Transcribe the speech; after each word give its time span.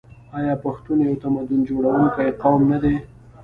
آیا 0.37 0.53
پښتون 0.63 0.97
یو 1.07 1.15
تمدن 1.23 1.59
جوړونکی 1.69 2.27
قوم 2.41 2.61
نه 2.71 2.77
دی؟ 2.83 2.95